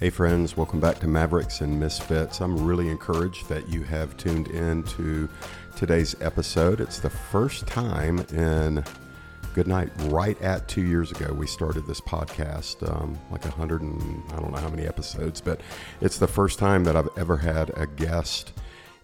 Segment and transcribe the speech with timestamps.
[0.00, 2.40] Hey, friends, welcome back to Mavericks and Misfits.
[2.40, 5.28] I'm really encouraged that you have tuned in to
[5.76, 6.80] today's episode.
[6.80, 8.82] It's the first time in
[9.54, 13.82] good night, right at two years ago, we started this podcast, um, like a hundred
[13.82, 15.60] and I don't know how many episodes, but
[16.00, 18.52] it's the first time that I've ever had a guest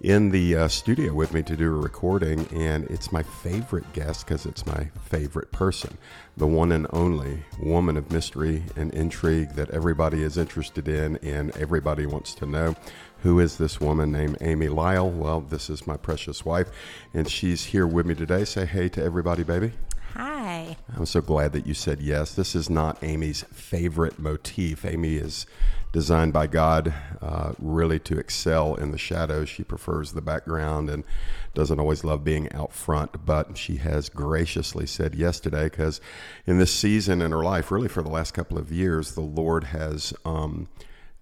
[0.00, 4.26] in the uh, studio with me to do a recording, and it's my favorite guest
[4.26, 5.98] because it's my favorite person,
[6.36, 11.54] the one and only woman of mystery and intrigue that everybody is interested in and
[11.56, 12.74] everybody wants to know.
[13.22, 15.10] Who is this woman named Amy Lyle?
[15.10, 16.70] Well, this is my precious wife,
[17.12, 18.46] and she's here with me today.
[18.46, 19.72] Say hey to everybody, baby.
[20.96, 22.34] I'm so glad that you said yes.
[22.34, 24.84] This is not Amy's favorite motif.
[24.84, 25.46] Amy is
[25.92, 29.48] designed by God uh, really to excel in the shadows.
[29.48, 31.04] She prefers the background and
[31.54, 36.00] doesn't always love being out front, but she has graciously said yes today because
[36.46, 39.64] in this season in her life, really for the last couple of years, the Lord
[39.64, 40.12] has.
[40.24, 40.68] Um,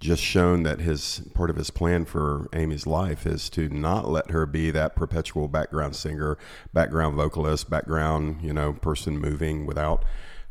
[0.01, 4.31] just shown that his part of his plan for Amy's life is to not let
[4.31, 6.39] her be that perpetual background singer,
[6.73, 10.05] background vocalist, background you know person moving without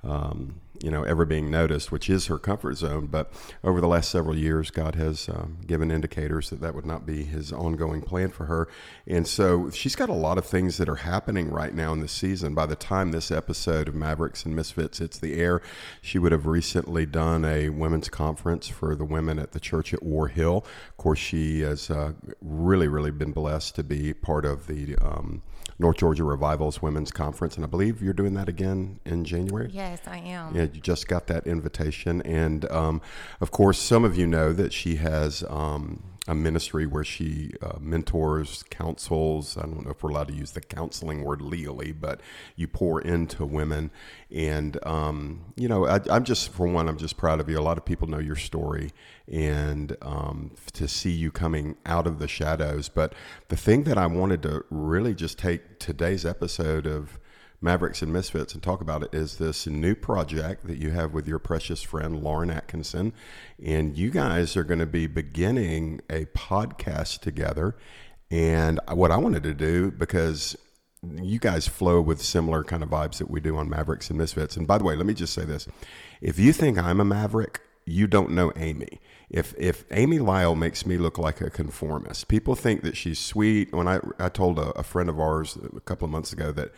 [0.04, 3.08] um, you know, ever being noticed, which is her comfort zone.
[3.08, 3.32] But
[3.64, 7.24] over the last several years, God has um, given indicators that that would not be
[7.24, 8.68] His ongoing plan for her.
[9.06, 12.12] And so she's got a lot of things that are happening right now in this
[12.12, 12.54] season.
[12.54, 15.62] By the time this episode of Mavericks and Misfits hits the air,
[16.02, 20.04] she would have recently done a women's conference for the women at the church at
[20.04, 20.66] War Hill.
[20.90, 25.42] Of course, she has uh, really, really been blessed to be part of the um,
[25.80, 29.70] North Georgia Revivals Women's Conference, and I believe you're doing that again in January.
[29.72, 30.56] Yes, I am.
[30.56, 33.02] Yeah, you just got that invitation, and um,
[33.42, 35.44] of course, some of you know that she has.
[35.50, 39.58] Um, a ministry where she uh, mentors, counsels.
[39.58, 42.22] I don't know if we're allowed to use the counseling word legally, but
[42.56, 43.92] you pour into women.
[44.30, 47.58] And, um, you know, I, am just, for one, I'm just proud of you.
[47.58, 48.92] A lot of people know your story
[49.32, 52.90] and um, to see you coming out of the shadows.
[52.90, 53.14] But
[53.48, 57.20] the thing that I wanted to really just take today's episode of,
[57.60, 61.28] Mavericks and Misfits and talk about it is this new project that you have with
[61.28, 63.14] your precious friend Lauren Atkinson.
[63.64, 67.76] And you guys are going to be beginning a podcast together.
[68.30, 70.56] And what I wanted to do, because
[71.22, 74.56] you guys flow with similar kind of vibes that we do on Mavericks and Misfits.
[74.56, 75.68] And by the way, let me just say this
[76.22, 79.00] if you think I'm a Maverick, you don't know Amy.
[79.30, 83.74] If if Amy Lyle makes me look like a conformist, people think that she's sweet.
[83.74, 86.72] When I I told a, a friend of ours a couple of months ago that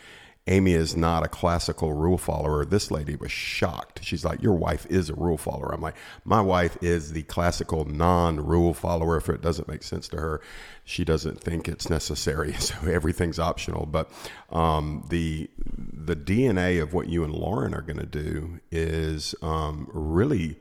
[0.49, 2.65] Amy is not a classical rule follower.
[2.65, 4.03] This lady was shocked.
[4.03, 5.71] She's like, Your wife is a rule follower.
[5.71, 5.95] I'm like,
[6.25, 9.15] My wife is the classical non rule follower.
[9.15, 10.41] If it doesn't make sense to her,
[10.83, 12.55] she doesn't think it's necessary.
[12.69, 13.85] So everything's optional.
[13.85, 14.11] But
[14.51, 19.89] um, the, the DNA of what you and Lauren are going to do is um,
[19.91, 20.57] really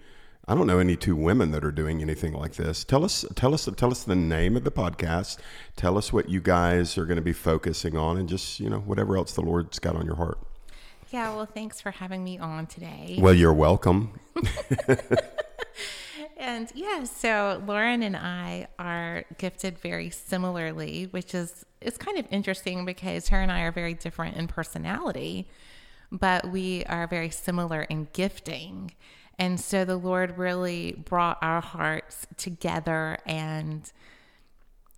[0.48, 2.82] I don't know any two women that are doing anything like this.
[2.82, 5.36] Tell us, tell us, tell us the name of the podcast.
[5.76, 8.78] Tell us what you guys are going to be focusing on, and just you know
[8.78, 10.38] whatever else the Lord's got on your heart.
[11.10, 13.18] Yeah, well, thanks for having me on today.
[13.20, 14.18] Well, you're welcome.
[16.38, 22.26] and yeah, so Lauren and I are gifted very similarly, which is it's kind of
[22.30, 25.46] interesting because her and I are very different in personality,
[26.10, 28.92] but we are very similar in gifting.
[29.38, 33.90] And so the Lord really brought our hearts together and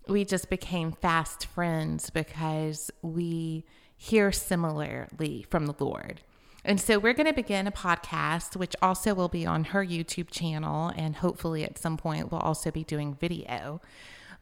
[0.09, 3.65] we just became fast friends because we
[3.97, 6.23] hear similarly from the Lord.
[6.65, 10.31] And so we're going to begin a podcast, which also will be on her YouTube
[10.31, 10.93] channel.
[10.97, 13.81] And hopefully at some point we'll also be doing video.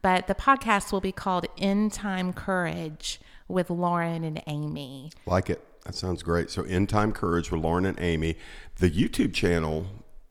[0.01, 5.11] But the podcast will be called End Time Courage with Lauren and Amy.
[5.27, 5.65] Like it.
[5.89, 6.51] That sounds great.
[6.51, 8.37] So, End Time Courage with Lauren and Amy.
[8.77, 9.87] The YouTube channel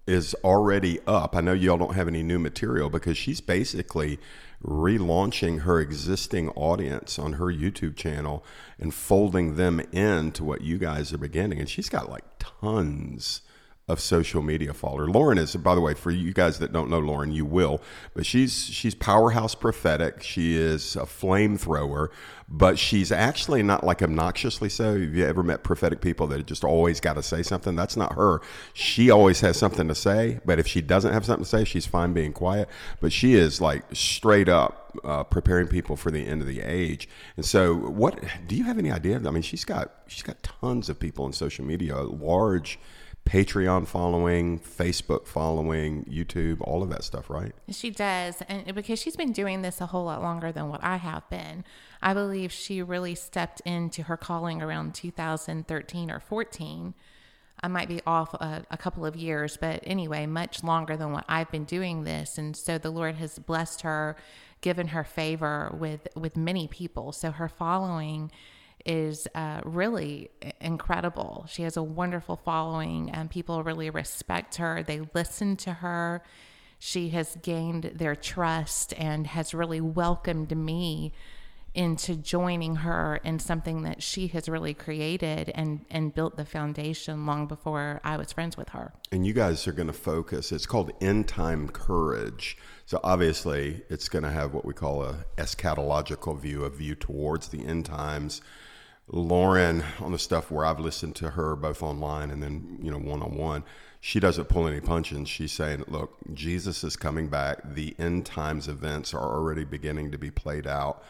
[0.05, 1.35] is already up.
[1.35, 4.19] I know y'all don't have any new material because she's basically
[4.63, 8.45] relaunching her existing audience on her YouTube channel
[8.77, 11.57] and folding them into what you guys are beginning.
[11.57, 13.41] And she's got like tons
[13.87, 15.07] of social media follower.
[15.07, 17.81] Lauren is, by the way, for you guys that don't know Lauren, you will,
[18.13, 20.21] but she's she's powerhouse prophetic.
[20.21, 22.09] She is a flamethrower,
[22.49, 24.93] but she's actually not like obnoxiously so.
[24.93, 27.75] Have you ever met prophetic people that just always got to say something?
[27.75, 28.41] That's not her.
[28.73, 31.85] She always has something to say, but if she doesn't have something to say, she's
[31.85, 32.69] fine being quiet.
[33.01, 37.09] But she is like straight up uh, preparing people for the end of the age.
[37.35, 39.17] And so, what do you have any idea?
[39.17, 42.79] I mean, she's got she's got tons of people on social media, large
[43.27, 47.51] Patreon following, Facebook following, YouTube, all of that stuff, right?
[47.69, 48.41] She does.
[48.47, 51.65] And because she's been doing this a whole lot longer than what I have been,
[52.01, 56.93] I believe she really stepped into her calling around 2013 or 14.
[57.61, 61.25] I might be off a, a, couple of years, but anyway, much longer than what
[61.27, 62.37] I've been doing this.
[62.37, 64.15] And so the Lord has blessed her,
[64.61, 67.11] given her favor with with many people.
[67.11, 68.31] So her following
[68.87, 70.31] is uh, really
[70.61, 71.45] incredible.
[71.49, 74.81] She has a wonderful following, and people really respect her.
[74.81, 76.23] They listen to her.
[76.79, 81.13] She has gained their trust and has really welcomed me
[81.77, 87.27] into joining her in something that she has really created and and built the foundation
[87.27, 88.93] long before I was friends with her.
[89.11, 90.51] And you guys are going to focus.
[90.51, 92.57] It's called end time courage.
[92.85, 97.49] So obviously, it's going to have what we call a eschatological view, a view towards
[97.49, 98.41] the end times.
[99.09, 102.99] Lauren, on the stuff where I've listened to her both online and then you know
[102.99, 103.63] one on one,
[104.01, 105.29] she doesn't pull any punches.
[105.29, 107.73] She's saying, "Look, Jesus is coming back.
[107.73, 111.03] The end times events are already beginning to be played out."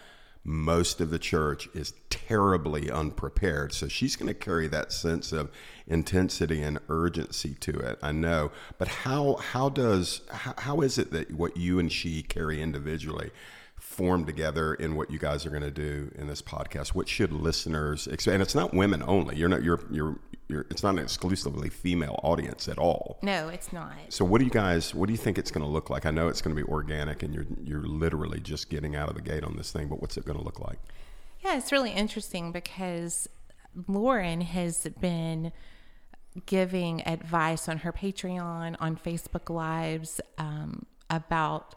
[0.48, 3.74] most of the church is terribly unprepared.
[3.74, 5.52] So she's going to carry that sense of
[5.86, 8.00] intensity and urgency to it.
[8.02, 12.24] I know, but how how does how, how is it that what you and she
[12.24, 13.32] carry individually
[13.98, 16.90] form together in what you guys are going to do in this podcast?
[16.90, 18.34] What should listeners expect?
[18.36, 19.36] And it's not women only.
[19.36, 23.18] You're not you're you're you're, it's not an exclusively female audience at all.
[23.24, 23.94] No, it's not.
[24.10, 26.06] So what do you guys what do you think it's going to look like?
[26.06, 29.16] I know it's going to be organic and you're you're literally just getting out of
[29.16, 30.78] the gate on this thing, but what's it going to look like?
[31.44, 33.28] Yeah, it's really interesting because
[33.88, 35.52] Lauren has been
[36.46, 41.74] giving advice on her Patreon, on Facebook Lives um, about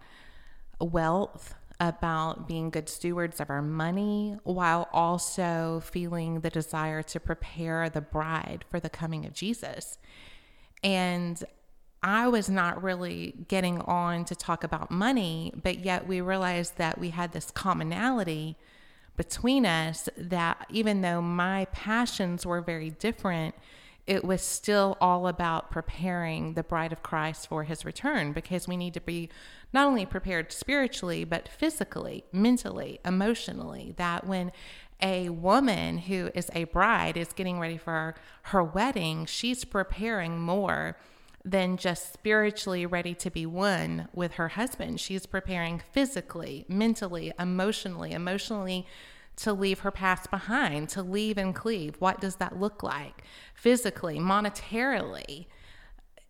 [0.81, 7.88] wealth about being good stewards of our money while also feeling the desire to prepare
[7.88, 9.97] the bride for the coming of Jesus.
[10.85, 11.43] And
[12.03, 16.99] I was not really getting on to talk about money, but yet we realized that
[16.99, 18.56] we had this commonality
[19.17, 23.55] between us that even though my passions were very different,
[24.11, 28.77] it was still all about preparing the bride of Christ for his return because we
[28.77, 29.31] need to be
[29.73, 33.95] not only prepared spiritually, but physically, mentally, emotionally.
[33.99, 34.51] That when
[35.01, 38.17] a woman who is a bride is getting ready for
[38.47, 40.97] her wedding, she's preparing more
[41.45, 44.99] than just spiritually ready to be one with her husband.
[44.99, 48.89] She's preparing physically, mentally, emotionally, emotionally
[49.43, 51.97] to leave her past behind, to leave and cleave.
[51.99, 53.23] What does that look like
[53.55, 55.47] physically, monetarily?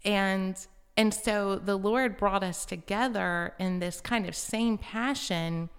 [0.05, 0.57] And
[0.97, 5.71] and so the Lord brought us together in this kind of same passion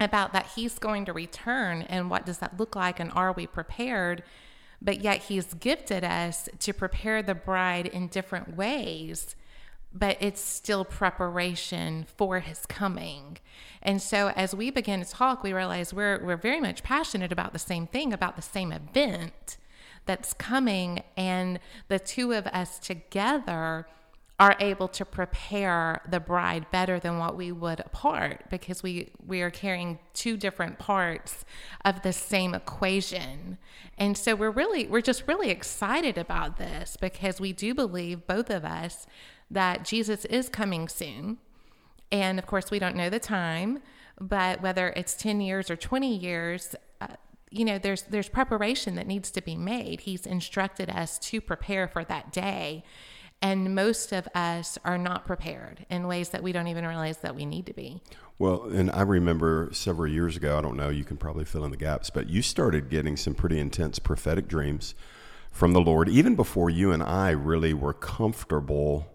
[0.00, 3.46] about that he's going to return and what does that look like and are we
[3.46, 4.22] prepared?
[4.80, 9.36] But yet he's gifted us to prepare the bride in different ways
[9.94, 13.38] but it's still preparation for his coming.
[13.82, 17.52] And so as we begin to talk, we realize we're we're very much passionate about
[17.52, 19.58] the same thing, about the same event
[20.04, 23.86] that's coming and the two of us together
[24.40, 29.40] are able to prepare the bride better than what we would apart because we we
[29.40, 31.44] are carrying two different parts
[31.84, 33.56] of the same equation.
[33.98, 38.50] And so we're really we're just really excited about this because we do believe both
[38.50, 39.06] of us
[39.52, 41.38] that Jesus is coming soon.
[42.10, 43.80] And of course, we don't know the time,
[44.20, 47.08] but whether it's 10 years or 20 years, uh,
[47.50, 50.00] you know, there's there's preparation that needs to be made.
[50.00, 52.82] He's instructed us to prepare for that day.
[53.42, 57.34] And most of us are not prepared in ways that we don't even realize that
[57.34, 58.00] we need to be.
[58.38, 61.72] Well, and I remember several years ago, I don't know, you can probably fill in
[61.72, 64.94] the gaps, but you started getting some pretty intense prophetic dreams
[65.50, 69.06] from the Lord, even before you and I really were comfortable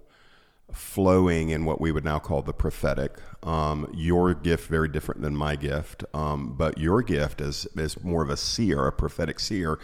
[0.78, 3.18] flowing in what we would now call the prophetic.
[3.44, 8.24] Um, your gift very different than my gift, um, but your gift is is more
[8.24, 9.80] of a seer, a prophetic seer.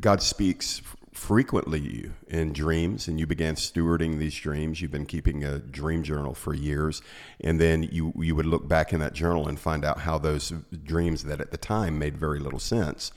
[0.00, 0.82] God speaks
[1.12, 4.80] frequently to you in dreams, and you began stewarding these dreams.
[4.80, 7.02] You've been keeping a dream journal for years,
[7.40, 10.52] and then you you would look back in that journal and find out how those
[10.82, 13.12] dreams that at the time made very little sense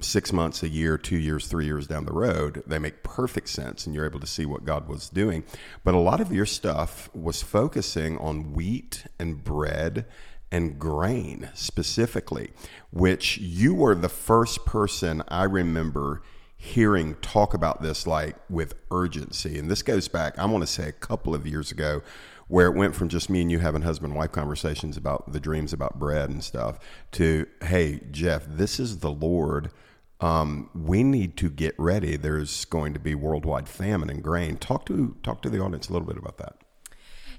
[0.00, 3.84] six months, a year, two years, three years down the road, they make perfect sense
[3.84, 5.44] and you're able to see what God was doing.
[5.84, 10.06] But a lot of your stuff was focusing on wheat and bread
[10.50, 12.50] and grain specifically,
[12.90, 16.22] which you were the first person I remember
[16.56, 19.58] hearing talk about this like with urgency.
[19.58, 22.02] And this goes back, I want to say a couple of years ago
[22.48, 25.72] where it went from just me and you having husband wife conversations about the dreams
[25.72, 26.78] about bread and stuff
[27.12, 29.70] to, hey, Jeff, this is the Lord.
[30.20, 32.16] Um, we need to get ready.
[32.16, 34.56] There's going to be worldwide famine and grain.
[34.56, 36.56] Talk to talk to the audience a little bit about that.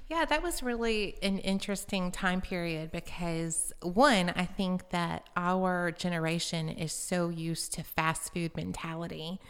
[0.08, 6.68] Yeah, that was really an interesting time period because one, I think that our generation
[6.68, 9.40] is so used to fast food mentality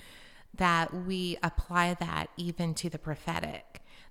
[0.54, 3.69] that we apply that even to the prophetic.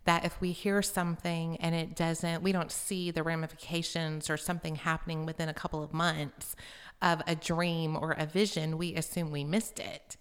[0.09, 4.75] That if we hear something and it doesn't, we don't see the ramifications or something
[4.75, 6.55] happening within a couple of months
[6.99, 10.17] of a dream or a vision, we assume we missed it.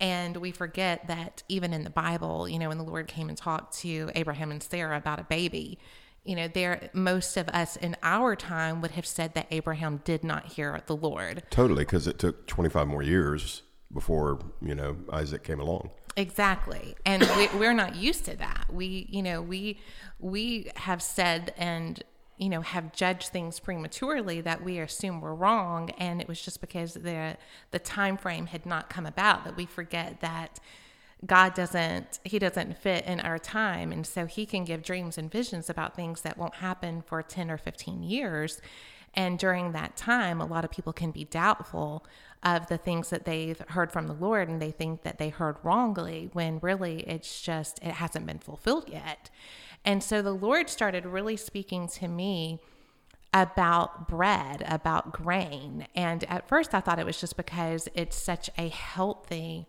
[0.00, 3.38] And we forget that even in the Bible, you know, when the Lord came and
[3.38, 5.78] talked to Abraham and Sarah about a baby,
[6.24, 10.24] you know, there most of us in our time would have said that Abraham did
[10.24, 11.44] not hear the Lord.
[11.48, 15.90] Totally, because it took 25 more years before, you know, Isaac came along.
[16.16, 16.96] Exactly.
[17.06, 18.66] And we, we're not used to that.
[18.72, 19.78] We, you know, we
[20.18, 22.02] we have said and
[22.38, 26.60] you know have judged things prematurely that we assume were wrong and it was just
[26.60, 27.36] because the
[27.72, 30.60] the time frame had not come about that we forget that
[31.26, 35.30] God doesn't he doesn't fit in our time and so he can give dreams and
[35.30, 38.60] visions about things that won't happen for 10 or 15 years
[39.18, 42.06] and during that time a lot of people can be doubtful
[42.44, 45.56] of the things that they've heard from the Lord and they think that they heard
[45.64, 49.28] wrongly when really it's just it hasn't been fulfilled yet.
[49.84, 52.60] And so the Lord started really speaking to me
[53.34, 55.88] about bread, about grain.
[55.96, 59.66] And at first I thought it was just because it's such a healthy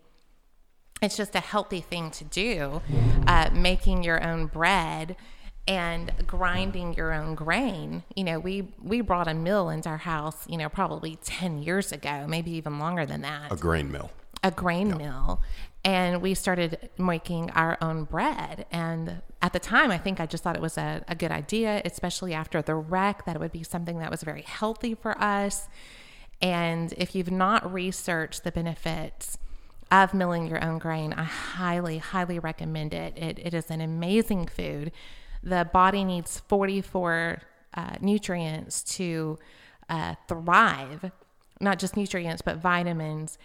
[1.02, 2.82] it's just a healthy thing to do,
[3.26, 5.16] uh, making your own bread
[5.70, 8.04] and grinding your own grain.
[8.16, 11.92] You know, we we brought a mill into our house, you know, probably 10 years
[11.92, 13.52] ago, maybe even longer than that.
[13.52, 14.10] A grain mill.
[14.44, 15.42] A grain mill.
[15.86, 18.66] And we started making our own bread.
[18.72, 21.82] And at the time, I think I just thought it was a, a good idea,
[21.86, 25.70] especially after the wreck, that it would be something that was very healthy for us.
[26.42, 29.38] And if you've not researched the benefits
[29.92, 33.18] of milling your own grain, I highly, highly recommend it.
[33.18, 34.92] It, it is an amazing food.
[35.44, 37.42] The body needs 44
[37.74, 39.38] uh, nutrients to
[39.90, 41.12] uh, thrive,
[41.60, 43.38] not just nutrients, but vitamins.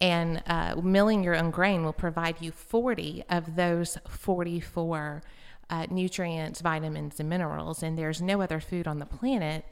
[0.00, 5.22] And uh, milling your own grain will provide you 40 of those 44
[5.70, 7.82] uh, nutrients, vitamins, and minerals.
[7.82, 9.64] And there's no other food on the planet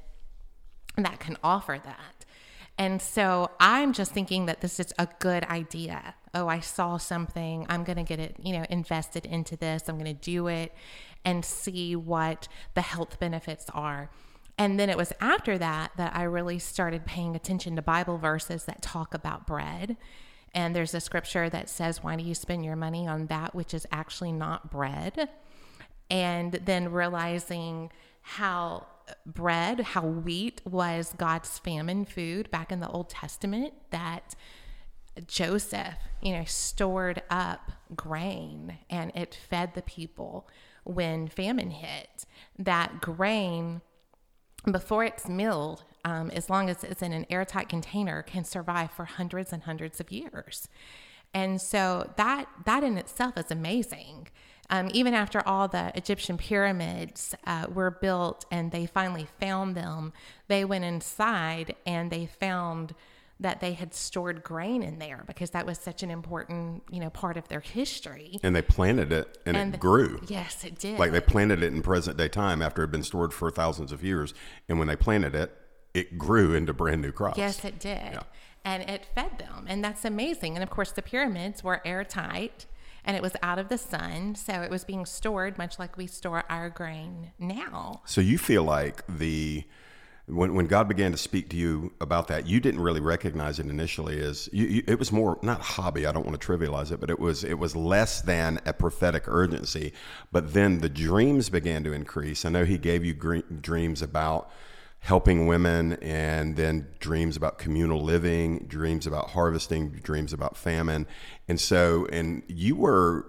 [0.96, 2.24] that can offer that.
[2.78, 6.14] And so I'm just thinking that this is a good idea.
[6.32, 7.66] Oh, I saw something.
[7.68, 9.88] I'm going to get it, you know, invested into this.
[9.88, 10.72] I'm going to do it
[11.24, 14.10] and see what the health benefits are.
[14.58, 18.64] And then it was after that that I really started paying attention to Bible verses
[18.64, 19.96] that talk about bread.
[20.52, 23.72] And there's a scripture that says, Why do you spend your money on that which
[23.72, 25.30] is actually not bread?
[26.10, 28.86] And then realizing how
[29.24, 34.34] bread, how wheat was God's famine food back in the Old Testament, that
[35.26, 40.48] Joseph, you know, stored up grain and it fed the people
[40.90, 42.24] when famine hit.
[42.58, 43.80] That grain,
[44.70, 49.04] before it's milled, um, as long as it's in an airtight container, can survive for
[49.04, 50.68] hundreds and hundreds of years.
[51.32, 54.28] And so that that in itself is amazing.
[54.68, 60.12] Um, even after all the Egyptian pyramids uh, were built and they finally found them,
[60.46, 62.94] they went inside and they found
[63.40, 67.08] that they had stored grain in there because that was such an important, you know,
[67.10, 68.38] part of their history.
[68.42, 70.20] And they planted it and, and it grew.
[70.28, 70.98] Yes, it did.
[70.98, 73.92] Like they planted it in present day time after it had been stored for thousands
[73.92, 74.34] of years.
[74.68, 75.56] And when they planted it,
[75.94, 77.38] it grew into brand new crops.
[77.38, 78.12] Yes, it did.
[78.12, 78.22] Yeah.
[78.64, 79.64] And it fed them.
[79.66, 80.54] And that's amazing.
[80.54, 82.66] And of course, the pyramids were airtight
[83.06, 84.34] and it was out of the sun.
[84.34, 88.02] So it was being stored much like we store our grain now.
[88.04, 89.64] So you feel like the.
[90.30, 93.66] When, when God began to speak to you about that, you didn't really recognize it
[93.66, 96.06] initially as you, you, it was more not hobby.
[96.06, 99.24] I don't want to trivialize it, but it was it was less than a prophetic
[99.26, 99.92] urgency.
[100.30, 102.44] But then the dreams began to increase.
[102.44, 104.50] I know He gave you dreams about
[105.00, 111.06] helping women, and then dreams about communal living, dreams about harvesting, dreams about famine.
[111.48, 113.26] And so, and you were,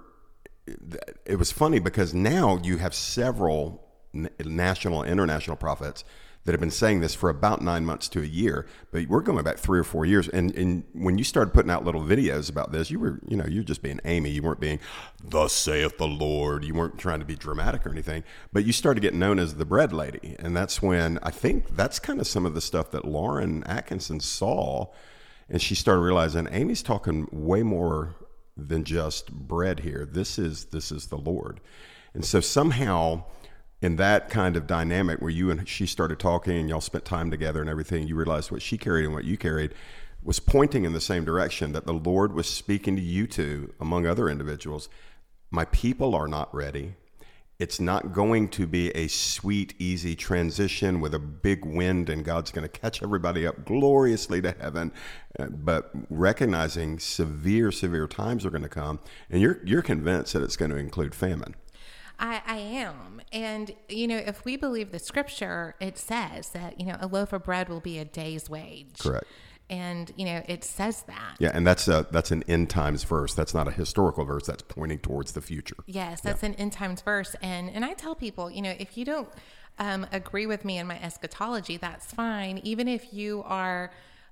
[1.26, 6.04] it was funny because now you have several national, international prophets
[6.44, 9.44] that have been saying this for about nine months to a year, but we're going
[9.44, 10.28] back three or four years.
[10.28, 13.46] And, and when you started putting out little videos about this, you were, you know,
[13.46, 14.32] you're just being Amy.
[14.32, 14.80] You weren't being,
[15.24, 16.64] thus saith the Lord.
[16.64, 19.66] You weren't trying to be dramatic or anything, but you started getting known as the
[19.66, 20.36] bread lady.
[20.40, 24.20] And that's when I think that's kind of some of the stuff that Lauren Atkinson
[24.20, 24.88] saw.
[25.48, 28.16] And she started realizing Amy's talking way more
[28.58, 30.08] than just bread here.
[30.12, 31.60] This is, this is the Lord.
[32.14, 33.26] And so somehow,
[33.82, 37.32] in that kind of dynamic where you and she started talking and y'all spent time
[37.32, 39.74] together and everything, you realized what she carried and what you carried
[40.24, 44.06] was pointing in the same direction that the Lord was speaking to you two, among
[44.06, 44.88] other individuals.
[45.50, 46.94] My people are not ready.
[47.58, 52.52] It's not going to be a sweet, easy transition with a big wind and God's
[52.52, 54.92] going to catch everybody up gloriously to heaven.
[55.40, 60.42] Uh, But recognizing severe, severe times are going to come, and you're you're convinced that
[60.42, 61.56] it's going to include famine.
[62.20, 63.21] I, I am.
[63.32, 67.32] And, you know, if we believe the scripture, it says that, you know, a loaf
[67.32, 69.00] of bread will be a day's wage.
[69.00, 69.26] Correct.
[69.70, 71.38] And, you know, it says that.
[71.40, 73.34] Yeah, and that's a that's an end times verse.
[73.34, 74.46] That's not a historical verse.
[74.46, 75.78] That's pointing towards the future.
[75.86, 77.38] Yes, that's an end times verse.
[77.42, 79.30] And, and I tell people, you know, if you don't
[79.80, 82.60] um, agree with me in my eschatology, that's fine.
[82.66, 83.92] Even if you are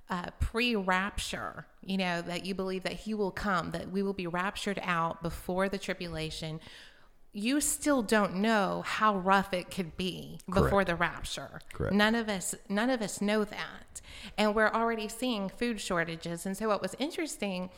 [0.09, 4.13] uh, pre rapture, you know, that you believe that he will come, that we will
[4.13, 6.59] be raptured out before the tribulation.
[7.39, 10.87] You still don't know how rough it could be before Correct.
[10.87, 11.61] the rapture.
[11.71, 11.95] Correct.
[11.95, 14.01] None of us, none of us know that,
[14.37, 16.45] and we're already seeing food shortages.
[16.45, 17.69] And so, what was interesting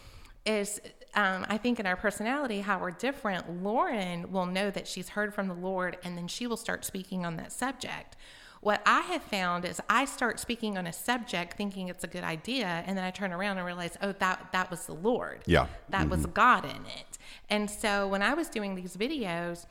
[0.48, 0.82] is,
[1.13, 3.62] um, I think in our personality, how we're different.
[3.62, 7.24] Lauren will know that she's heard from the Lord, and then she will start speaking
[7.24, 8.15] on that subject.
[8.62, 12.24] What I have found is I start speaking on a subject thinking it's a good
[12.24, 15.41] idea, and then I turn around and realize, oh, that that was the Lord.
[15.46, 15.65] Yeah.
[15.89, 16.34] That was mm-hmm.
[16.34, 17.18] God in it.
[17.50, 19.65] And so when I was doing these videos,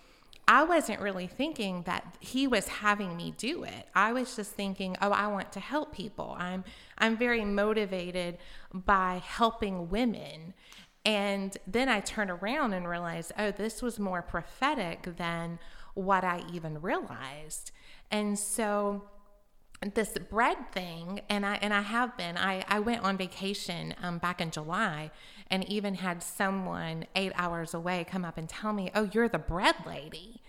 [0.49, 3.87] I wasn't really thinking that he was having me do it.
[3.95, 6.35] I was just thinking, oh, I want to help people.
[6.37, 6.65] I'm
[6.99, 8.39] I'm very motivated
[8.75, 10.55] by helping women.
[11.05, 15.61] And then I turn around and realize, oh, this was more prophetic than
[15.95, 17.71] what I even realized.
[18.11, 19.05] And so
[19.95, 24.19] this bread thing and i and i have been i i went on vacation um,
[24.19, 25.11] back in july
[25.51, 29.39] and even had someone eight hours away come up and tell me oh you're the
[29.39, 30.43] bread lady.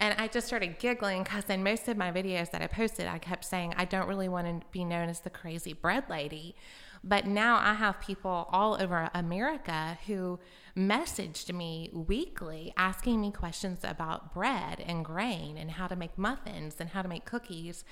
[0.00, 3.18] And i just started giggling because in most of my videos that i posted i
[3.18, 6.54] kept saying i don't really want to be known as the crazy bread lady
[7.02, 10.38] but now i have people all over america who
[10.76, 16.76] messaged me weekly asking me questions about bread and grain and how to make muffins
[16.78, 17.84] and how to make cookies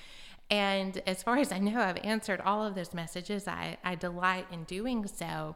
[0.49, 3.47] and as far as I know, I've answered all of those messages.
[3.47, 5.55] I, I delight in doing so.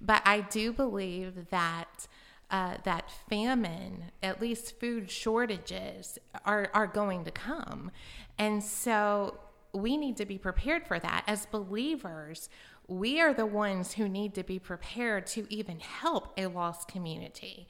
[0.00, 2.06] But I do believe that
[2.50, 7.90] uh, that famine, at least food shortages, are, are going to come.
[8.38, 9.38] And so
[9.74, 11.24] we need to be prepared for that.
[11.26, 12.48] As believers,
[12.88, 17.68] we are the ones who need to be prepared to even help a lost community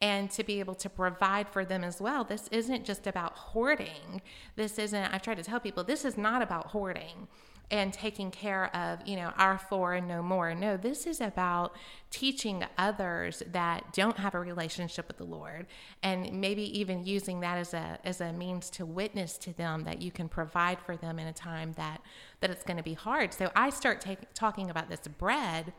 [0.00, 2.24] and to be able to provide for them as well.
[2.24, 4.22] This isn't just about hoarding.
[4.56, 7.28] This isn't, I try to tell people, this is not about hoarding
[7.70, 10.54] and taking care of, you know, our four and no more.
[10.54, 11.76] No, this is about
[12.10, 15.66] teaching others that don't have a relationship with the Lord
[16.02, 20.02] and maybe even using that as a as a means to witness to them that
[20.02, 22.00] you can provide for them in a time that
[22.40, 23.32] that it's going to be hard.
[23.32, 25.72] So I start take, talking about this bread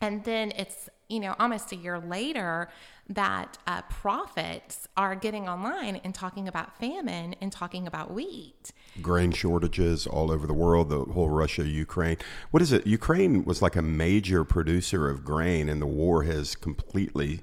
[0.00, 2.68] and then it's you know almost a year later
[3.08, 9.32] that uh, prophets are getting online and talking about famine and talking about wheat Grain
[9.32, 12.16] shortages all over the world, the whole Russia, Ukraine.
[12.50, 12.86] What is it?
[12.86, 17.40] Ukraine was like a major producer of grain, and the war has completely.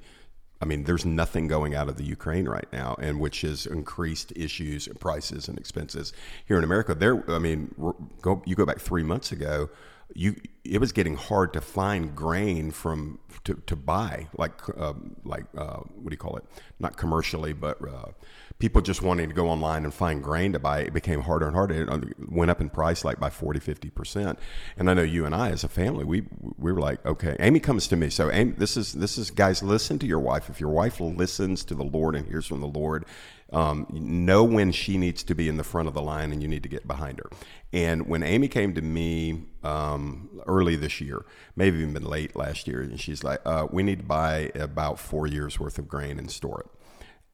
[0.62, 4.32] I mean, there's nothing going out of the Ukraine right now, and which has increased
[4.36, 6.14] issues, and prices, and expenses
[6.46, 6.96] here in America.
[6.96, 7.74] There, I mean,
[8.22, 9.70] go you go back three months ago,
[10.14, 15.46] you it was getting hard to find grain from to, to buy like um, like
[15.58, 16.46] uh, what do you call it?
[16.80, 18.12] Not commercially, but uh,
[18.60, 20.80] people just wanting to go online and find grain to buy.
[20.80, 21.84] It became harder and harder.
[21.84, 24.40] It went up in price like by 40, 50 percent.
[24.78, 26.24] And I know you and I, as a family, we
[26.58, 27.36] we were like, okay.
[27.40, 28.10] Amy comes to me.
[28.10, 29.64] So Amy, this is this is guys.
[29.64, 30.50] Listen to your wife.
[30.50, 33.06] If your wife listens to the Lord and hears from the Lord,
[33.54, 36.48] um, know when she needs to be in the front of the line and you
[36.48, 37.30] need to get behind her.
[37.72, 42.68] And when Amy came to me um, early this year, maybe even been late last
[42.68, 46.20] year, and she's like, uh, "We need to buy about four years worth of grain
[46.20, 46.83] and store it."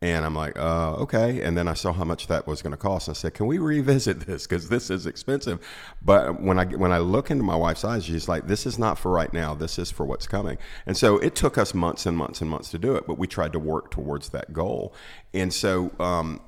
[0.02, 1.42] And I'm like, uh, okay.
[1.42, 3.10] And then I saw how much that was going to cost.
[3.10, 5.60] I said, can we revisit this because this is expensive.
[6.02, 8.98] But when I when I look into my wife's eyes, she's like, this is not
[8.98, 9.54] for right now.
[9.54, 10.58] This is for what's coming.
[10.86, 13.28] And so it took us months and months and months to do it, but we
[13.28, 14.94] tried to work towards that goal.
[15.34, 16.42] And so, um,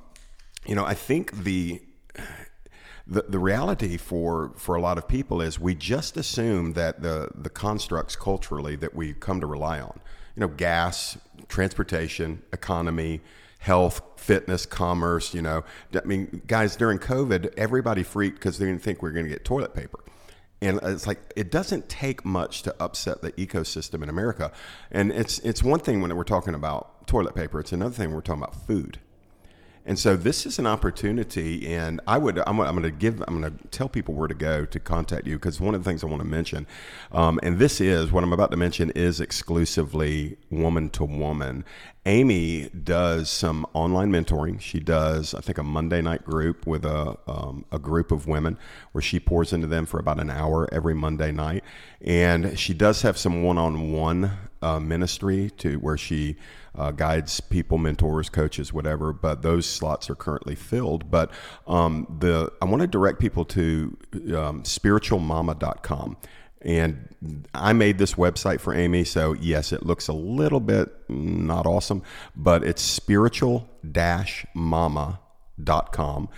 [0.66, 1.82] you know, I think the
[3.06, 7.28] the, the reality for, for a lot of people is we just assume that the,
[7.34, 10.00] the constructs culturally that we come to rely on,
[10.36, 13.20] you know, gas, transportation, economy,
[13.62, 15.62] health, fitness, commerce, you know,
[15.94, 19.30] I mean, guys, during COVID, everybody freaked because they didn't think we were going to
[19.30, 20.00] get toilet paper.
[20.60, 24.52] And it's like it doesn't take much to upset the ecosystem in America.
[24.90, 27.60] And it's it's one thing when we're talking about toilet paper.
[27.60, 28.98] It's another thing when we're talking about food.
[29.84, 33.40] And so this is an opportunity, and I would I'm, I'm going to give I'm
[33.40, 36.04] going to tell people where to go to contact you because one of the things
[36.04, 36.68] I want to mention,
[37.10, 41.64] um, and this is what I'm about to mention is exclusively woman to woman,
[42.06, 44.60] Amy does some online mentoring.
[44.60, 48.58] She does, I think, a Monday night group with a, um, a group of women
[48.92, 51.64] where she pours into them for about an hour every Monday night.
[52.00, 54.32] And she does have some one on one
[54.80, 56.36] ministry to where she
[56.74, 59.12] uh, guides people, mentors, coaches, whatever.
[59.12, 61.10] But those slots are currently filled.
[61.10, 61.30] But
[61.66, 66.16] um, the I want to direct people to um, spiritualmama.com.
[66.64, 69.04] And I made this website for Amy.
[69.04, 72.02] So, yes, it looks a little bit not awesome,
[72.36, 73.68] but it's spiritual
[74.54, 76.28] mama.com.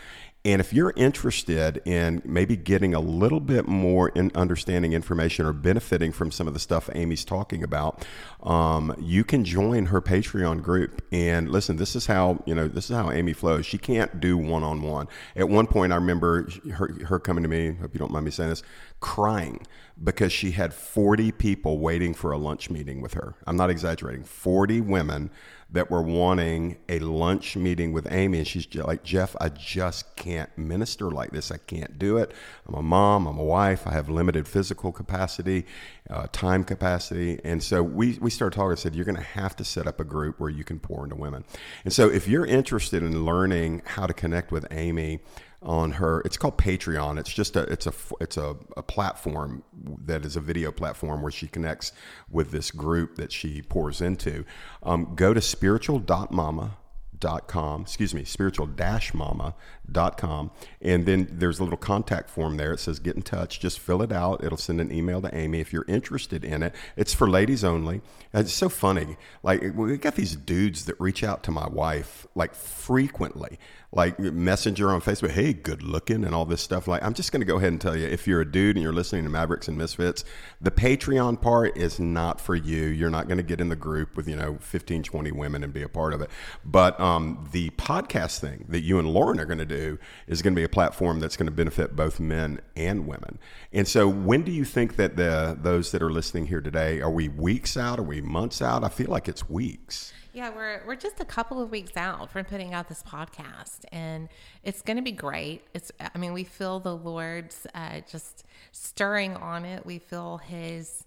[0.47, 5.55] And if you're interested in maybe getting a little bit more in understanding information or
[5.55, 8.05] benefiting from some of the stuff Amy's talking about,
[8.43, 11.03] um, you can join her Patreon group.
[11.11, 13.65] And listen, this is how you know this is how Amy flows.
[13.65, 15.09] She can't do one on one.
[15.35, 17.73] At one point, I remember her, her coming to me.
[17.73, 18.63] Hope you don't mind me saying this,
[19.01, 19.67] crying
[20.03, 23.35] because she had 40 people waiting for a lunch meeting with her.
[23.47, 24.25] I'm not exaggerating.
[24.25, 25.31] 40 women
[25.75, 28.39] that were wanting a lunch meeting with Amy.
[28.39, 31.51] And she's like, Jeff, I just can't minister like this.
[31.51, 32.33] I can't do it.
[32.69, 35.67] I'm a mom, I'm a wife, I have limited physical capacity,
[36.09, 37.41] uh, time capacity.
[37.43, 38.71] And so we, we started talking.
[38.71, 41.03] I said, You're going to have to set up a group where you can pour
[41.03, 41.45] into women.
[41.85, 45.21] And so if you're interested in learning how to connect with Amy,
[45.65, 46.21] on her.
[46.21, 47.19] It's called patreon.
[47.19, 49.65] It's just a it's a it's a, a platform
[50.05, 51.93] that is a video platform where she connects
[52.31, 54.45] with this group that she pours into.
[54.83, 56.77] Um, go to spiritual.mama
[57.21, 60.51] dot com excuse me spiritual dash mama.com
[60.83, 62.75] and then there's a little contact form there.
[62.75, 63.61] It says get in touch.
[63.61, 64.45] Just fill it out.
[64.45, 66.75] It'll send an email to amy if you're interested in it.
[66.97, 68.03] It's for ladies only.
[68.33, 69.17] And it's so funny.
[69.43, 73.59] Like we got these dudes that reach out to my wife like frequently
[73.95, 76.89] like messenger on Facebook, hey, good looking and all this stuff.
[76.89, 78.83] Like, I'm just going to go ahead and tell you if you're a dude and
[78.83, 80.25] you're listening to Mavericks and Misfits,
[80.61, 82.87] the Patreon part is not for you.
[82.87, 85.73] You're not going to get in the group with, you know, 15, 20 women and
[85.73, 86.31] be a part of it.
[86.65, 90.55] But um, the podcast thing that you and Lauren are going to do is going
[90.55, 93.39] to be a platform that's going to benefit both men and women.
[93.73, 97.11] And so, when do you think that the those that are listening here today, are
[97.11, 98.01] we weeks out?
[98.01, 98.83] Are we months out?
[98.83, 100.13] I feel like it's weeks.
[100.35, 104.29] Yeah, we're we're just a couple of weeks out from putting out this podcast, and
[104.65, 105.63] it's going to be great.
[105.75, 108.43] It's I mean, we feel the Lord's uh, just
[108.73, 109.87] stirring on it.
[109.87, 111.05] We feel His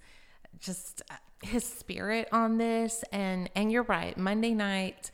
[0.61, 4.17] just uh, His Spirit on this, and and you're right.
[4.17, 5.11] Monday night.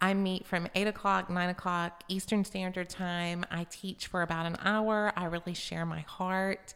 [0.00, 3.46] I meet from 8 o'clock, 9 o'clock Eastern Standard Time.
[3.52, 5.12] I teach for about an hour.
[5.14, 6.74] I really share my heart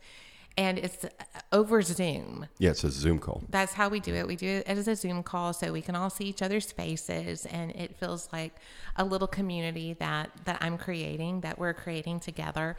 [0.57, 1.07] and it's
[1.53, 2.47] over Zoom.
[2.59, 3.43] Yeah, it's a Zoom call.
[3.49, 4.27] That's how we do it.
[4.27, 7.47] We do it as a Zoom call so we can all see each other's faces
[7.47, 8.55] and it feels like
[8.97, 12.77] a little community that that I'm creating, that we're creating together.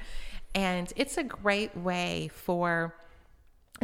[0.53, 2.93] And it's a great way for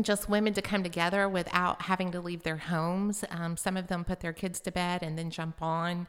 [0.01, 3.23] just women to come together without having to leave their homes.
[3.31, 6.07] Um, some of them put their kids to bed and then jump on.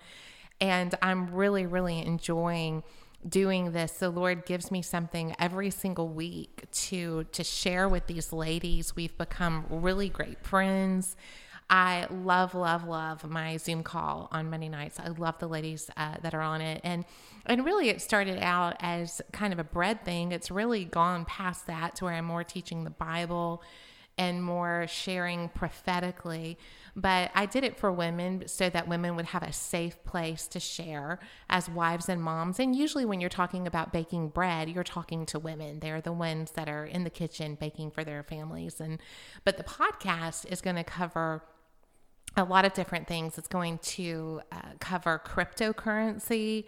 [0.60, 2.82] And I'm really, really enjoying
[3.26, 8.32] doing this the lord gives me something every single week to to share with these
[8.32, 8.94] ladies.
[8.94, 11.16] We've become really great friends.
[11.70, 14.98] I love love love my zoom call on monday nights.
[15.00, 16.80] I love the ladies uh, that are on it.
[16.84, 17.04] And
[17.46, 20.32] and really it started out as kind of a bread thing.
[20.32, 23.62] It's really gone past that to where i'm more teaching the bible
[24.16, 26.58] and more sharing prophetically.
[27.00, 30.58] But I did it for women so that women would have a safe place to
[30.58, 32.58] share as wives and moms.
[32.58, 35.78] And usually, when you're talking about baking bread, you're talking to women.
[35.78, 38.80] They're the ones that are in the kitchen baking for their families.
[38.80, 39.00] And
[39.44, 41.44] but the podcast is going to cover
[42.36, 43.38] a lot of different things.
[43.38, 46.64] It's going to uh, cover cryptocurrency.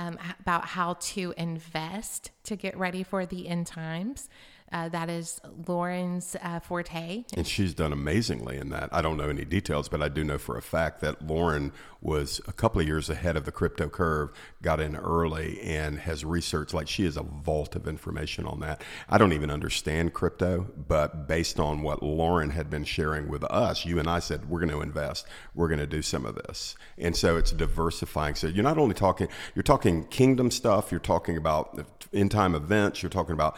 [0.00, 4.28] Um, about how to invest to get ready for the end times.
[4.72, 7.24] Uh, that is Lauren's uh, forte.
[7.34, 8.88] And she's done amazingly in that.
[8.92, 12.40] I don't know any details, but I do know for a fact that Lauren was
[12.46, 14.30] a couple of years ahead of the crypto curve,
[14.62, 18.82] got in early, and has researched like she is a vault of information on that.
[19.08, 23.84] I don't even understand crypto, but based on what Lauren had been sharing with us,
[23.84, 26.76] you and I said, we're going to invest, we're going to do some of this.
[26.96, 28.36] And so it's diversifying.
[28.36, 31.80] So you're not only talking, you're talking kingdom stuff, you're talking about
[32.12, 33.56] end time events, you're talking about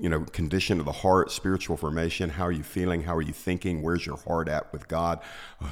[0.00, 0.20] you know,
[0.52, 2.28] condition of the heart, spiritual formation.
[2.28, 3.04] How are you feeling?
[3.04, 3.80] How are you thinking?
[3.80, 5.18] Where's your heart at with God?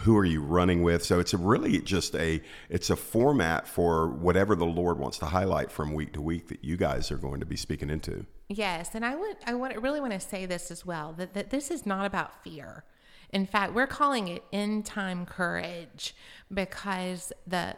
[0.05, 1.05] Who are you running with?
[1.05, 2.41] So it's really just a
[2.71, 6.65] it's a format for whatever the Lord wants to highlight from week to week that
[6.65, 8.25] you guys are going to be speaking into.
[8.49, 11.51] Yes, and I would I would really want to say this as well that that
[11.51, 12.85] this is not about fear.
[13.35, 16.15] In fact, we're calling it end time courage
[16.53, 17.77] because the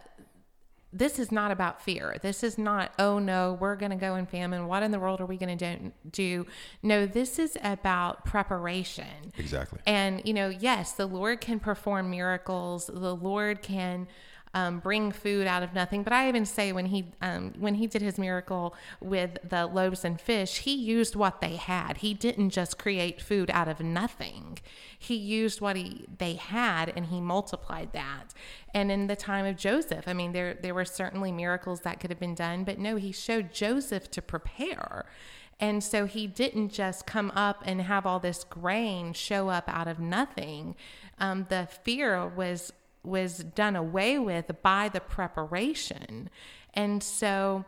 [0.92, 2.16] this is not about fear.
[2.20, 4.66] This is not, oh no, we're going to go in famine.
[4.66, 5.78] What in the world are we going to
[6.10, 6.46] do?
[6.82, 9.32] No, this is about preparation.
[9.38, 9.80] Exactly.
[9.86, 12.90] And, you know, yes, the Lord can perform miracles.
[12.92, 14.06] The Lord can
[14.54, 16.02] um, bring food out of nothing.
[16.02, 20.04] But I even say when he um, when he did his miracle with the loaves
[20.04, 21.98] and fish, he used what they had.
[21.98, 24.58] He didn't just create food out of nothing.
[24.98, 28.34] He used what he they had and he multiplied that.
[28.74, 32.10] And in the time of Joseph, I mean, there there were certainly miracles that could
[32.10, 35.06] have been done, but no, he showed Joseph to prepare.
[35.60, 39.86] And so he didn't just come up and have all this grain show up out
[39.86, 40.74] of nothing.
[41.20, 42.72] Um, the fear was
[43.04, 46.30] was done away with by the preparation.
[46.74, 47.64] And so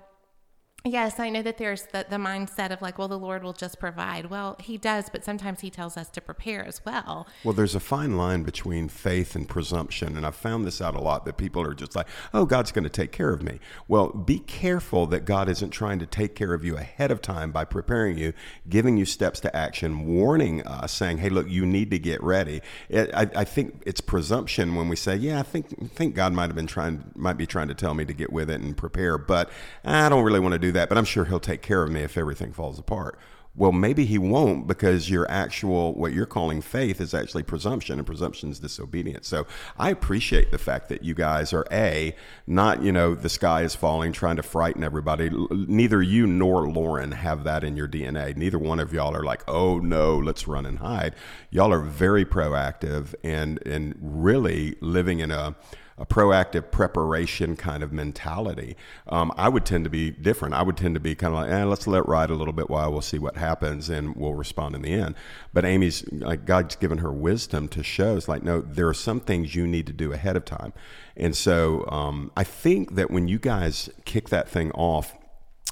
[0.87, 3.81] Yes, I know that there's the, the mindset of like, well, the Lord will just
[3.81, 4.27] provide.
[4.27, 7.27] Well, He does, but sometimes He tells us to prepare as well.
[7.43, 10.15] Well, there's a fine line between faith and presumption.
[10.15, 12.85] And I've found this out a lot that people are just like, oh, God's going
[12.85, 13.61] to take care of me.
[13.89, 17.51] Well, be careful that God isn't trying to take care of you ahead of time
[17.51, 18.35] by preparing you,
[18.69, 22.61] giving you steps to action, warning us, saying, hey, look, you need to get ready.
[22.91, 26.49] It, I, I think it's presumption when we say, yeah, I think, think God might
[26.49, 29.17] have been trying, might be trying to tell me to get with it and prepare,
[29.17, 29.49] but
[29.83, 32.03] I don't really want to do that, but I'm sure he'll take care of me
[32.03, 33.19] if everything falls apart.
[33.57, 38.07] Well, maybe he won't because your actual, what you're calling faith is actually presumption, and
[38.07, 39.29] presumption is disobedience.
[39.29, 39.47] So
[39.79, 42.17] I appreciate the fact that you guys are A,
[42.49, 45.31] not, you know, the sky is falling, trying to frighten everybody.
[45.51, 48.37] Neither you nor Lauren have that in your DNA.
[48.37, 51.15] Neither one of y'all are like, oh no, let's run and hide.
[51.51, 55.55] Y'all are very proactive and, and really living in a,
[55.97, 58.77] a proactive preparation kind of mentality.
[59.07, 60.55] Um, I would tend to be different.
[60.55, 62.69] I would tend to be kind of like, eh, let's let ride a little bit
[62.69, 65.15] while we'll see what happens and we'll respond in the end.
[65.53, 68.17] But Amy's like God's given her wisdom to show.
[68.17, 70.73] It's like, no, there are some things you need to do ahead of time.
[71.17, 75.17] And so um, I think that when you guys kick that thing off,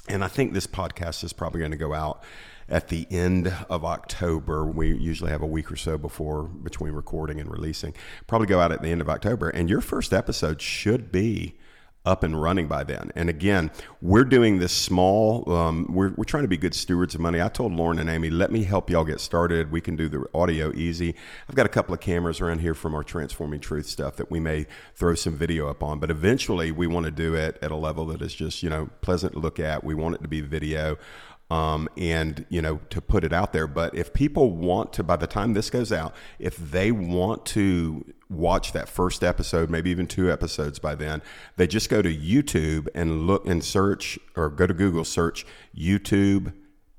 [0.07, 2.23] and I think this podcast is probably going to go out
[2.69, 4.65] at the end of October.
[4.65, 7.93] We usually have a week or so before between recording and releasing.
[8.27, 11.55] Probably go out at the end of October, and your first episode should be
[12.05, 13.11] up and running by then.
[13.15, 13.71] And again,
[14.01, 15.49] we're doing this small.
[15.49, 17.41] Um, we're, we're trying to be good stewards of money.
[17.41, 19.71] I told Lauren and Amy, let me help y'all get started.
[19.71, 21.15] We can do the audio easy.
[21.47, 24.41] I've got a couple of cameras around here from our Transforming Truth stuff that we
[24.41, 25.99] may throw some video up on.
[25.99, 28.89] But eventually, we want to do it at a level that is just you know
[29.01, 29.83] pleasant to look at.
[29.83, 30.97] We want it to be video
[31.53, 33.67] um, and you know to put it out there.
[33.67, 38.11] But if people want to, by the time this goes out, if they want to
[38.27, 41.21] watch that first episode, maybe even two episodes by then,
[41.57, 45.45] they just go to YouTube and look and search, or go to Google, search
[45.77, 46.53] YouTube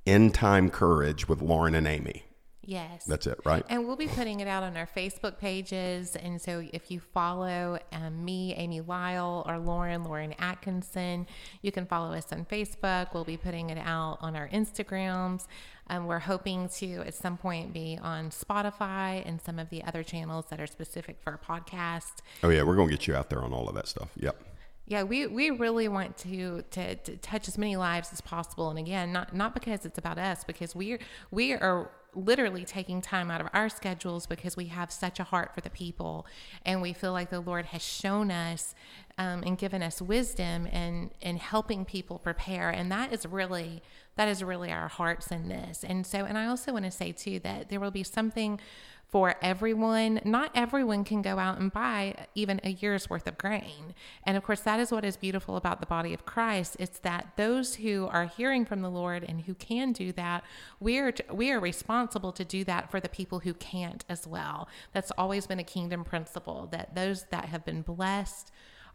[0.07, 2.25] End Time Courage with Lauren and Amy.
[2.66, 3.05] Yes.
[3.05, 3.64] That's it, right?
[3.68, 6.16] And we'll be putting it out on our Facebook pages.
[6.16, 11.27] And so if you follow um, me, Amy Lyle, or Lauren, Lauren Atkinson,
[11.62, 13.12] you can follow us on Facebook.
[13.12, 15.46] We'll be putting it out on our Instagrams.
[15.88, 20.03] Um, we're hoping to at some point be on Spotify and some of the other
[20.03, 22.22] channels that are specific for a podcast.
[22.42, 22.62] Oh, yeah.
[22.62, 24.09] We're going to get you out there on all of that stuff.
[24.16, 24.42] Yep.
[24.87, 28.79] Yeah, we, we really want to, to, to touch as many lives as possible, and
[28.79, 30.98] again, not not because it's about us, because we
[31.31, 35.55] we are literally taking time out of our schedules because we have such a heart
[35.55, 36.27] for the people.
[36.64, 38.74] And we feel like the Lord has shown us
[39.16, 42.70] um, and given us wisdom and and helping people prepare.
[42.70, 43.83] And that is really
[44.16, 45.85] that is really our hearts in this.
[45.85, 48.61] And so and I also want to say too that there will be something
[49.09, 50.21] for everyone.
[50.25, 53.95] Not everyone can go out and buy even a year's worth of grain.
[54.25, 56.77] And of course, that is what is beautiful about the body of Christ.
[56.81, 60.45] It's that those who are hearing from the Lord and who can do that,
[60.81, 64.69] we are, we are responsible to do that for the people who can't as well.
[64.93, 68.51] That's always been a kingdom principle that those that have been blessed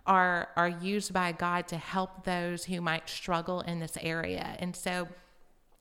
[0.05, 4.55] are are used by God to help those who might struggle in this area.
[4.59, 5.07] And so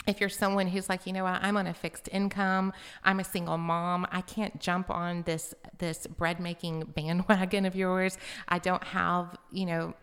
[0.09, 2.73] if you're someone who's like, you know what, I'm on a fixed income,
[3.05, 8.17] I'm a single mom, I can't jump on this this bread making bandwagon of yours.
[8.49, 9.95] I don't have, you know,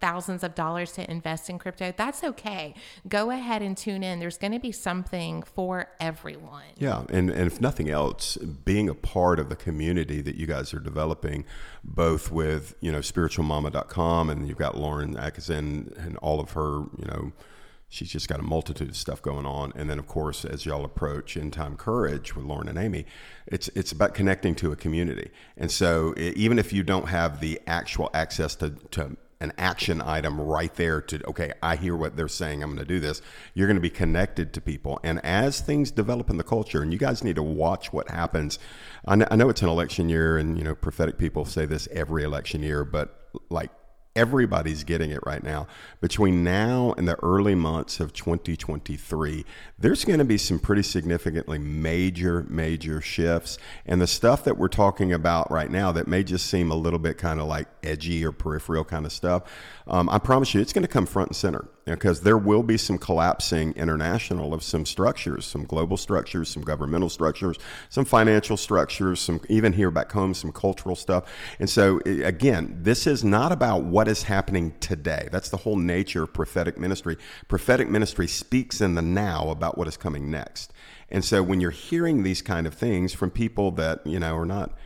[0.00, 2.74] thousands of dollars to invest in crypto, that's okay.
[3.08, 4.20] Go ahead and tune in.
[4.20, 6.64] There's going to be something for everyone.
[6.76, 10.72] Yeah, and and if nothing else, being a part of the community that you guys
[10.72, 11.44] are developing,
[11.82, 17.06] both with you know spiritualmama.com and you've got Lauren Atkinson and all of her you
[17.06, 17.32] know
[17.88, 19.72] she's just got a multitude of stuff going on.
[19.74, 23.06] And then, of course, as y'all approach End Time Courage with Lauren and Amy,
[23.46, 25.30] it's it's about connecting to a community.
[25.56, 30.40] And so, even if you don't have the actual access to, to an action item
[30.40, 33.22] right there to okay i hear what they're saying i'm going to do this
[33.54, 36.92] you're going to be connected to people and as things develop in the culture and
[36.92, 38.58] you guys need to watch what happens
[39.06, 41.86] i know, I know it's an election year and you know prophetic people say this
[41.92, 43.70] every election year but like
[44.18, 45.68] everybody's getting it right now.
[46.00, 49.44] Between now and the early months of 2023,
[49.78, 53.58] there's going to be some pretty significantly major, major shifts.
[53.86, 56.98] And the stuff that we're talking about right now that may just seem a little
[56.98, 59.44] bit kind of like edgy or peripheral kind of stuff,
[59.86, 62.76] um, I promise you it's going to come front and center because there will be
[62.76, 67.56] some collapsing international of some structures, some global structures, some governmental structures,
[67.88, 71.24] some financial structures, some even here back home, some cultural stuff.
[71.58, 75.28] And so, eh, again, this is not about what is happening today.
[75.30, 77.16] That's the whole nature of prophetic ministry.
[77.48, 80.72] Prophetic ministry speaks in the now about what is coming next.
[81.10, 84.46] And so, when you're hearing these kind of things from people that, you know, are
[84.46, 84.76] not,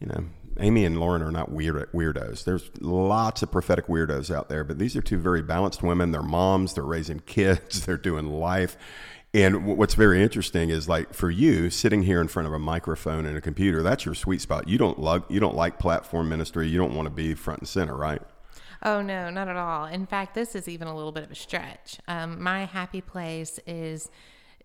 [0.00, 0.24] you know,
[0.58, 2.44] Amy and Lauren are not weird weirdos.
[2.44, 6.12] There's lots of prophetic weirdos out there, but these are two very balanced women.
[6.12, 6.74] They're moms.
[6.74, 7.86] They're raising kids.
[7.86, 8.76] They're doing life.
[9.34, 13.24] And what's very interesting is like for you sitting here in front of a microphone
[13.24, 14.68] and a computer, that's your sweet spot.
[14.68, 16.68] You don't like you don't like platform ministry.
[16.68, 18.20] You don't want to be front and center, right?
[18.82, 19.86] Oh no, not at all.
[19.86, 21.98] In fact, this is even a little bit of a stretch.
[22.08, 24.10] Um, my happy place is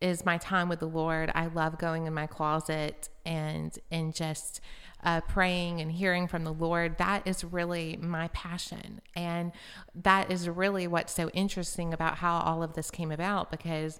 [0.01, 1.31] is my time with the Lord.
[1.33, 4.59] I love going in my closet and and just
[5.03, 9.01] uh, praying and hearing from the Lord, that is really my passion.
[9.15, 9.51] And
[9.95, 13.99] that is really what's so interesting about how all of this came about because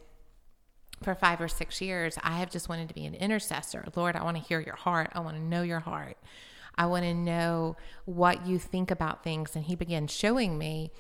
[1.04, 3.86] for five or six years, I have just wanted to be an intercessor.
[3.96, 5.12] Lord, I want to hear your heart.
[5.14, 6.18] I want to know your heart.
[6.76, 9.56] I want to know what you think about things.
[9.56, 10.92] And he began showing me.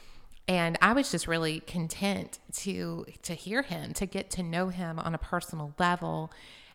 [0.47, 4.97] And I was just really content to to hear him, to get to know him
[4.97, 6.31] on a personal level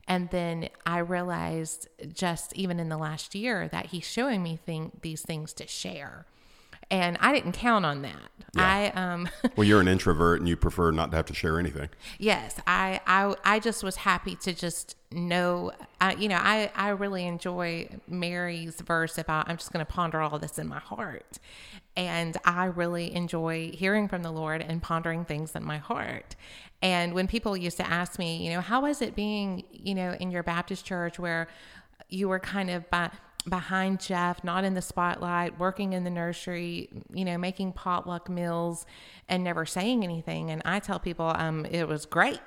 [0.09, 4.93] and then I realized just even in the last year that he's showing me thing,
[5.03, 6.27] these things to share.
[6.93, 8.31] And I didn't count on that.
[8.55, 8.63] Yeah.
[8.63, 11.89] I um Well, you're an introvert and you prefer not to have to share anything.
[12.19, 16.91] Yes, I I I just was happy to just know I you know, I I
[16.91, 21.39] really enjoy Mary's verse about I'm just going to ponder all this in my heart.
[21.97, 26.37] And I really enjoy hearing from the Lord and pondering things in my heart.
[26.83, 30.17] And when people used to ask me, you know, how was it being, you know,
[30.19, 31.49] in your Baptist church where
[32.09, 33.11] you were kind of by,
[33.49, 38.87] behind Jeff, not in the spotlight, working in the nursery, you know, making potluck meals
[39.29, 40.51] and never saying anything.
[40.51, 42.41] And I tell people, um, it was great.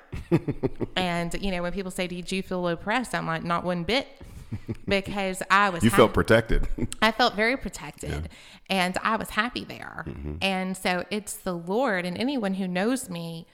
[0.96, 3.14] and, you know, when people say, Did you feel oppressed?
[3.14, 4.08] I'm like, Not one bit.
[4.88, 6.00] because I was You happy.
[6.00, 6.68] felt protected.
[7.02, 8.20] I felt very protected yeah.
[8.70, 10.04] and I was happy there.
[10.06, 10.36] Mm-hmm.
[10.40, 13.46] And so it's the Lord and anyone who knows me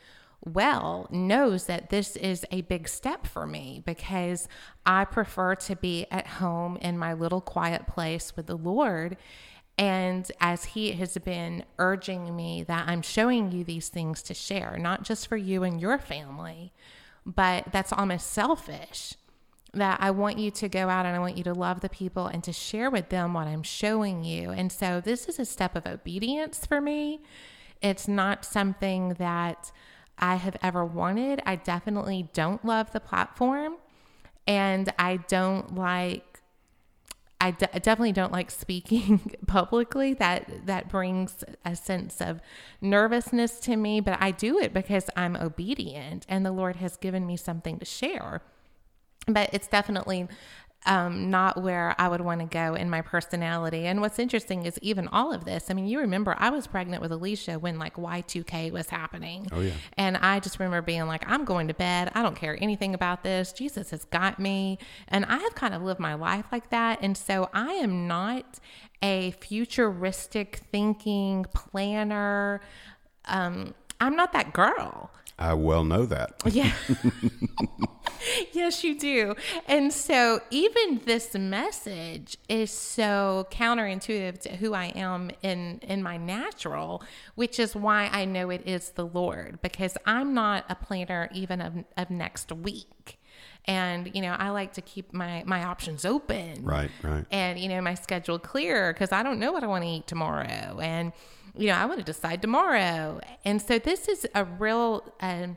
[0.44, 4.48] well knows that this is a big step for me because
[4.84, 9.16] I prefer to be at home in my little quiet place with the Lord.
[9.78, 14.76] And as He has been urging me that I'm showing you these things to share,
[14.78, 16.72] not just for you and your family,
[17.24, 19.14] but that's almost selfish.
[19.74, 22.26] That I want you to go out and I want you to love the people
[22.26, 24.50] and to share with them what I'm showing you.
[24.50, 27.22] And so this is a step of obedience for me.
[27.80, 29.72] It's not something that
[30.18, 31.40] I have ever wanted.
[31.46, 33.76] I definitely don't love the platform
[34.46, 36.32] and I don't like
[37.40, 40.14] I definitely don't like speaking publicly.
[40.14, 42.40] That that brings a sense of
[42.80, 47.26] nervousness to me, but I do it because I'm obedient and the Lord has given
[47.26, 48.42] me something to share.
[49.26, 50.28] But it's definitely
[50.86, 53.86] um, not where I would want to go in my personality.
[53.86, 55.70] And what's interesting is even all of this.
[55.70, 59.46] I mean, you remember I was pregnant with Alicia when like Y2K was happening.
[59.52, 59.72] Oh, yeah.
[59.96, 62.10] And I just remember being like, I'm going to bed.
[62.14, 63.52] I don't care anything about this.
[63.52, 64.78] Jesus has got me.
[65.08, 66.98] And I have kind of lived my life like that.
[67.00, 68.58] And so I am not
[69.02, 72.60] a futuristic thinking planner.
[73.26, 75.10] Um, I'm not that girl.
[75.38, 76.34] I well know that.
[76.50, 76.72] Yeah.
[78.52, 79.34] yes, you do.
[79.66, 86.16] And so, even this message is so counterintuitive to who I am in in my
[86.16, 87.02] natural,
[87.34, 91.60] which is why I know it is the Lord because I'm not a planner even
[91.60, 93.18] of, of next week.
[93.66, 96.64] And you know i like to keep my my options open.
[96.64, 97.24] Right right.
[97.30, 100.06] And you know my schedule clear because i don't know what i want to eat
[100.08, 100.80] tomorrow.
[100.80, 101.12] And
[101.56, 103.20] you know i want to decide tomorrow.
[103.44, 105.56] And so this is a real um,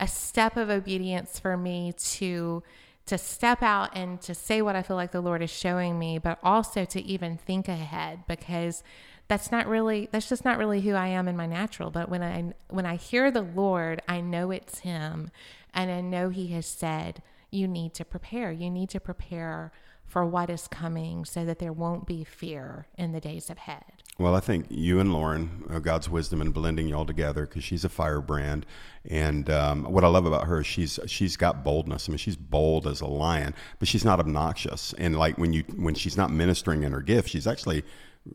[0.00, 2.62] a step of obedience for me to
[3.06, 6.18] to step out and to say what I feel like the Lord is showing me,
[6.18, 8.82] but also to even think ahead because
[9.28, 11.90] that's not really that's just not really who I am in my natural.
[11.90, 15.30] But when I when I hear the Lord, I know it's him
[15.72, 18.50] and I know he has said you need to prepare.
[18.50, 19.72] You need to prepare
[20.06, 24.02] for what is coming so that there won't be fear in the days ahead.
[24.16, 27.84] Well, I think you and Lauren, uh, God's wisdom and blending y'all together because she's
[27.84, 28.64] a firebrand.
[29.10, 32.08] And um, what I love about her, is she's she's got boldness.
[32.08, 34.94] I mean, she's bold as a lion, but she's not obnoxious.
[34.98, 37.82] And like when you when she's not ministering in her gift, she's actually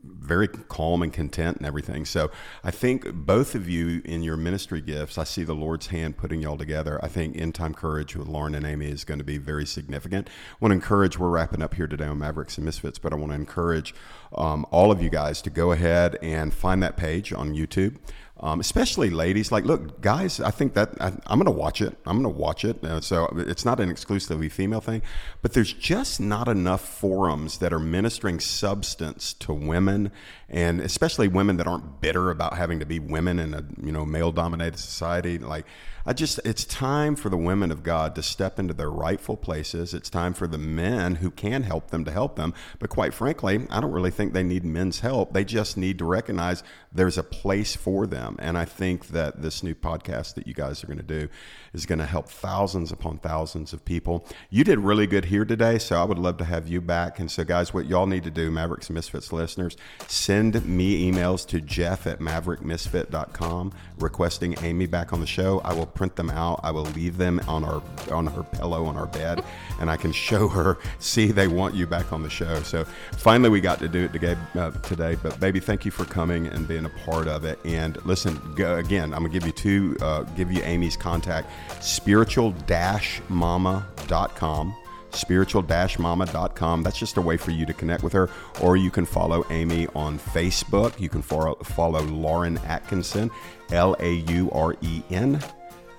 [0.04, 2.06] very calm and content and everything.
[2.06, 2.30] So
[2.64, 6.42] I think both of you in your ministry gifts, I see the Lord's hand putting
[6.42, 7.00] y'all together.
[7.04, 10.28] I think End Time Courage with Lauren and Amy is going to be very significant.
[10.28, 13.16] I want to encourage, we're wrapping up here today on Mavericks and Misfits, but I
[13.16, 13.96] want to encourage
[14.36, 17.98] um, all of you guys to go ahead and find that page on YouTube.
[18.42, 19.52] Um, especially ladies.
[19.52, 21.98] Like, look, guys, I think that I, am going to watch it.
[22.06, 22.82] I'm going to watch it.
[22.84, 25.02] Uh, so it's not an exclusively female thing,
[25.42, 30.12] but there's just not enough forums that are ministering substance to women,
[30.48, 34.06] and especially women that aren't bitter about having to be women in a you know
[34.06, 35.38] male dominated society.
[35.38, 35.66] Like,
[36.10, 39.94] I just, it's time for the women of God to step into their rightful places.
[39.94, 42.56] It's time for the men who can help them to help them.
[42.80, 45.34] But quite frankly, I don't really think they need men's help.
[45.34, 48.38] They just need to recognize there's a place for them.
[48.40, 51.30] And I think that this new podcast that you guys are going to do
[51.74, 54.26] is going to help thousands upon thousands of people.
[54.50, 57.20] You did really good here today, so I would love to have you back.
[57.20, 61.62] And so, guys, what y'all need to do, Mavericks Misfits listeners, send me emails to
[61.62, 65.60] jeff at maverickmisfit.com requesting Amy back on the show.
[65.64, 66.60] I will print them out.
[66.64, 69.44] I will leave them on our on her pillow on our bed,
[69.80, 70.78] and I can show her.
[71.00, 72.62] See, they want you back on the show.
[72.64, 72.86] So
[73.18, 74.36] finally, we got to do it today.
[74.56, 77.60] Uh, today, but baby, thank you for coming and being a part of it.
[77.66, 81.50] And listen, go, again, I'm gonna give you two, uh, give you Amy's contact:
[81.82, 84.76] spiritual-mama.com
[85.12, 86.84] spiritual-mama.com.
[86.84, 88.30] That's just a way for you to connect with her.
[88.62, 91.00] Or you can follow Amy on Facebook.
[91.00, 93.32] You can follow, follow Lauren Atkinson,
[93.72, 95.42] L A U R E N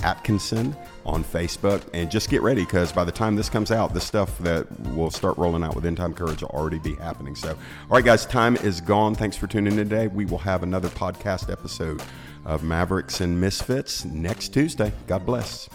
[0.02, 1.82] Atkinson on Facebook.
[1.92, 5.10] And just get ready because by the time this comes out, the stuff that will
[5.10, 7.34] start rolling out with End Time Courage will already be happening.
[7.34, 7.56] So, all
[7.90, 9.14] right, guys, time is gone.
[9.14, 10.08] Thanks for tuning in today.
[10.08, 12.02] We will have another podcast episode
[12.44, 14.92] of Mavericks and Misfits next Tuesday.
[15.06, 15.68] God bless.